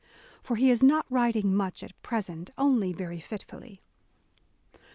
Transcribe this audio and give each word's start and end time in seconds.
For 0.41 0.55
he 0.55 0.71
is 0.71 0.81
not 0.81 1.05
writing 1.11 1.53
much 1.53 1.83
at 1.83 1.91
present; 2.01 2.49
only 2.57 2.91
very 2.91 3.19
fitfully. 3.19 3.83